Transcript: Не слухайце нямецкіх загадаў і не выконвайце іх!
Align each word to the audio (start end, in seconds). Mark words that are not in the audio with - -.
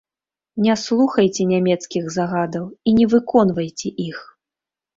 Не 0.67 0.75
слухайце 0.83 1.45
нямецкіх 1.51 2.09
загадаў 2.17 2.65
і 2.89 2.97
не 3.03 3.09
выконвайце 3.15 3.95
іх! 4.09 4.17